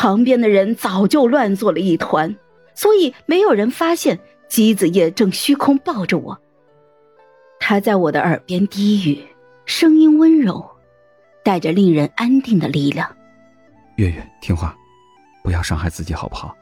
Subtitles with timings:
[0.00, 2.34] 旁边的人早就乱作了一团，
[2.74, 6.40] 所以没有人发现姬子夜正虚空抱着我。
[7.58, 9.22] 他在我的耳边低语，
[9.66, 10.66] 声音温柔，
[11.44, 13.14] 带着令人安定的力量。
[13.96, 14.74] 月月，听话，
[15.44, 16.56] 不要伤害自己，好不好？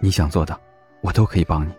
[0.00, 0.58] 你想做的，
[1.02, 1.72] 我都可以帮你。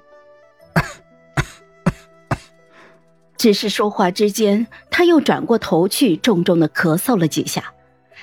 [3.36, 7.74] 只是说话之间，他又转过头去，重重的咳嗽了几下。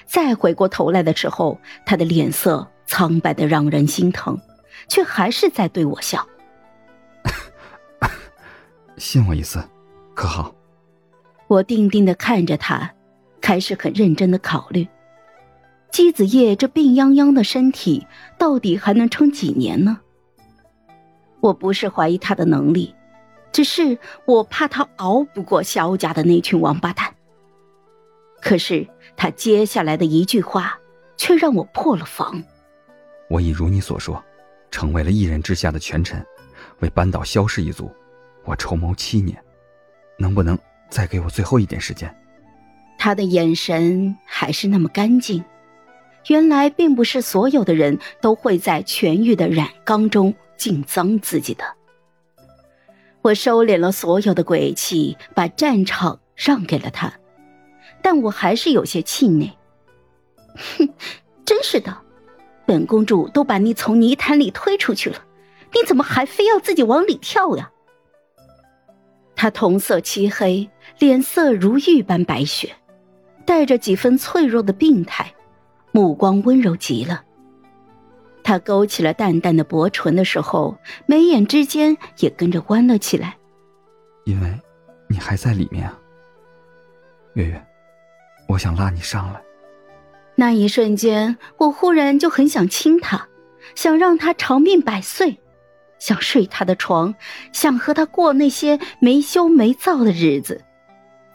[0.07, 4.39] 再回过头来的时候，他的脸色苍白的让人心疼，
[4.89, 6.27] 却还是在对我笑。
[8.97, 9.63] 信我一次，
[10.15, 10.55] 可好？
[11.47, 12.93] 我定定的看着他，
[13.41, 14.87] 开始很认真的考虑。
[15.91, 18.07] 姬子夜这病殃殃的身体，
[18.39, 19.99] 到底还能撑几年呢？
[21.41, 22.95] 我不是怀疑他的能力，
[23.51, 27.13] 只是我怕他熬不过萧家的那群王八蛋。
[28.41, 28.87] 可是
[29.23, 30.81] 他接下来的一句话，
[31.19, 32.43] 却让我破了防。
[33.29, 34.25] 我已如你所说，
[34.71, 36.25] 成为了一人之下的权臣，
[36.79, 37.95] 为扳倒萧氏一族，
[38.47, 39.37] 我筹谋七年，
[40.19, 42.11] 能不能再给我最后一点时间？
[42.97, 45.45] 他的眼神还是那么干净。
[46.29, 51.65] 原来并不是所有的人都会在痊愈的染缸中浸脏自己的。
[53.21, 57.20] 我收敛了所有的鬼气，把战场让给了他，
[58.03, 59.51] 但我还是有些气馁。
[60.55, 60.89] 哼，
[61.45, 61.97] 真是的，
[62.67, 65.17] 本公主都把你从泥潭里推出去了，
[65.73, 67.71] 你怎么还非要自己往里跳呀？
[69.37, 72.75] 他瞳色漆黑，脸色如玉般白雪，
[73.47, 75.33] 带着几分脆弱的病态。
[75.93, 77.25] 目光温柔极了。
[78.45, 83.37] 他勾起了淡淡的薄唇的时候，眉眼之间也跟着弯了起来。
[84.25, 84.61] 因为，
[85.09, 85.99] 你还在里面啊，
[87.35, 87.67] 月月，
[88.51, 89.41] 我想拉你上来。
[90.35, 93.29] 那一瞬间，我忽然就很想亲他，
[93.75, 95.41] 想让他长命百岁，
[95.99, 97.15] 想睡他的床，
[97.53, 100.65] 想和他过那些没羞没臊的日子。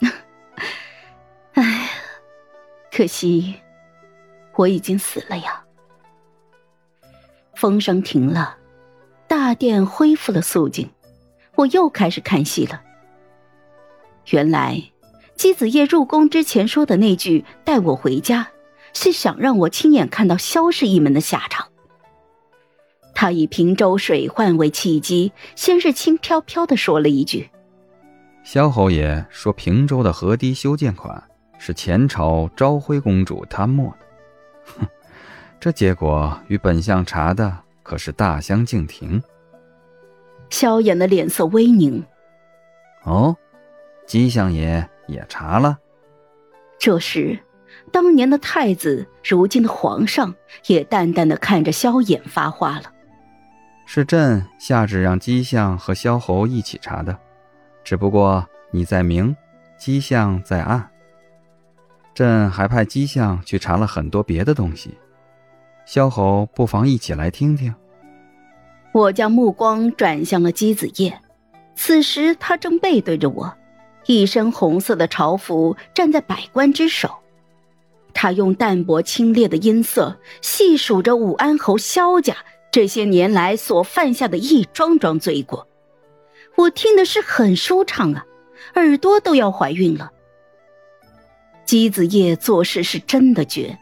[1.53, 1.89] 哎，
[2.91, 3.55] 可惜。
[4.57, 5.61] 我已经死了呀！
[7.55, 8.57] 风声停了，
[9.27, 10.89] 大殿恢复了肃静，
[11.55, 12.81] 我又开始看戏了。
[14.29, 14.81] 原来，
[15.35, 18.47] 姬子夜入宫之前说的那句“带我回家”，
[18.93, 21.67] 是想让我亲眼看到萧氏一门的下场。
[23.13, 27.49] 他以平州水患为契机，先是轻飘飘的说了一句
[28.43, 31.23] ：“萧侯爷说平州的河堤修建款
[31.57, 34.05] 是前朝昭徽公主贪墨的。”
[34.79, 34.87] 哼，
[35.59, 39.21] 这结果与本相查的可是大相径庭。
[40.49, 42.03] 萧衍的脸色微凝。
[43.03, 43.35] 哦，
[44.05, 45.77] 姬相爷也查了。
[46.77, 47.39] 这时，
[47.91, 50.33] 当年的太子，如今的皇上，
[50.67, 52.91] 也淡淡的看着萧衍发话了。
[53.85, 57.17] 是朕下旨让姬相和萧侯一起查的，
[57.83, 59.35] 只不过你在明，
[59.77, 60.89] 姬相在暗。
[62.13, 64.97] 朕还派姬相去查了很多别的东西，
[65.85, 67.73] 萧侯不妨一起来听听。
[68.91, 71.21] 我将目光转向了姬子夜，
[71.75, 73.53] 此时他正背对着我，
[74.05, 77.09] 一身红色的朝服，站在百官之首。
[78.13, 82.35] 他用淡薄清冽的音色细数着武安侯萧家
[82.71, 85.67] 这些年来所犯下的一桩桩罪过，
[86.55, 88.25] 我听的是很舒畅啊，
[88.75, 90.11] 耳朵都要怀孕了。
[91.65, 93.77] 姬子夜做事是真的绝，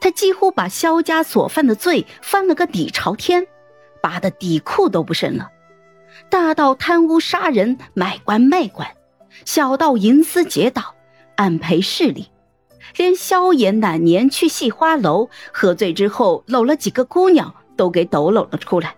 [0.00, 3.46] 他几乎把萧家所犯的罪翻了个底朝天，
[4.00, 5.50] 拔的底裤都不剩了。
[6.28, 8.88] 大到贪污杀人、买官卖官，
[9.44, 10.94] 小到银丝劫盗、
[11.36, 12.28] 暗培势力，
[12.96, 18.94] 连萧炎哪年去戏花楼喝醉之后搂了几个姑娘，都给抖搂了出来。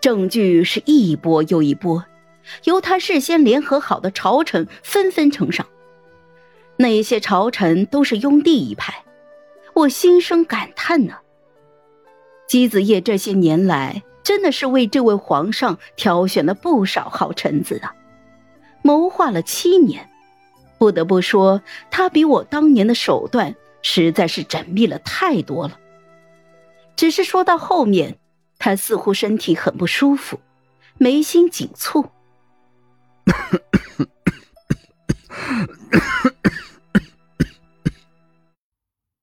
[0.00, 2.04] 证据是一波又一波，
[2.64, 5.66] 由他事先联合好的朝臣纷纷呈上。
[6.76, 9.02] 那些朝臣都是拥帝一派，
[9.74, 11.14] 我心生感叹呢。
[12.46, 17.92] 姬子夜这些年来真的是为这位皇上挑选了不少好臣子啊，
[18.88, 20.08] 谋划了七年，
[20.78, 25.78] 不得不说他比我当年的手段实在是缜密了太多了。
[26.96, 28.18] 只是说到后面，
[28.58, 30.40] 他似乎身体很不舒服，
[30.96, 32.08] 眉心紧蹙。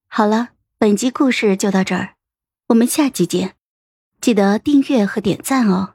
[0.05, 2.13] 好了，本集故事就到这儿，
[2.67, 3.55] 我们下集见，
[4.21, 5.94] 记得订阅和点赞哦。